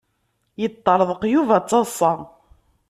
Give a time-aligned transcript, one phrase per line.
[0.61, 2.11] Yeṭṭeṛḍeq Yuba d taḍsa.